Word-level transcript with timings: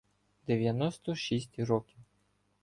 —Дев'яносто 0.47 1.15
шість 1.15 1.59
років. 1.59 1.97